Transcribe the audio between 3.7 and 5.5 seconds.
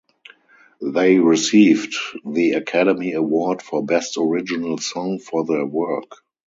Best Original Song for